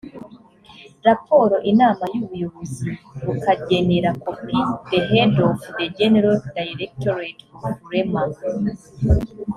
raporo 1.07 1.55
inama 1.71 2.03
y 2.13 2.17
ubuyobozi 2.23 2.87
bukagenera 3.25 4.09
kopi 4.23 4.55
the 4.89 4.99
head 5.09 5.35
of 5.49 5.59
the 5.77 5.87
general 5.99 6.37
directorate 6.57 7.41
of 7.67 7.73
rema 7.91 8.23